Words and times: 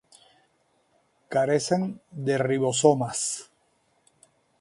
Carecen 1.35 1.85
de 2.29 2.39
ribosomas. 2.43 3.19